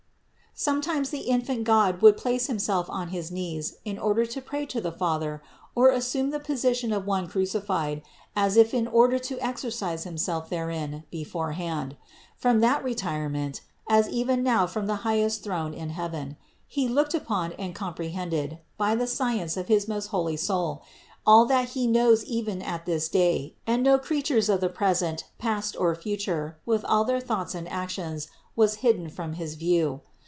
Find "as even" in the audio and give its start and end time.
13.89-14.43